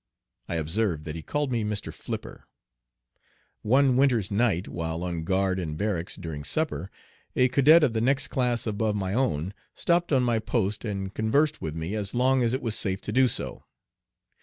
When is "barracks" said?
5.75-6.15